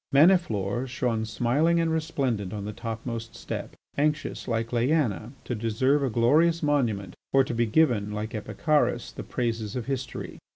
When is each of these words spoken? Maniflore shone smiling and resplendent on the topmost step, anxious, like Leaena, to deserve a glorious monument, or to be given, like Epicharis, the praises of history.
Maniflore 0.11 0.87
shone 0.87 1.25
smiling 1.25 1.79
and 1.79 1.91
resplendent 1.91 2.53
on 2.53 2.65
the 2.65 2.73
topmost 2.73 3.35
step, 3.35 3.75
anxious, 3.95 4.47
like 4.47 4.71
Leaena, 4.73 5.33
to 5.43 5.53
deserve 5.53 6.01
a 6.01 6.09
glorious 6.09 6.63
monument, 6.63 7.13
or 7.33 7.43
to 7.43 7.53
be 7.53 7.67
given, 7.67 8.11
like 8.11 8.33
Epicharis, 8.33 9.11
the 9.13 9.21
praises 9.23 9.75
of 9.75 9.85
history. 9.85 10.39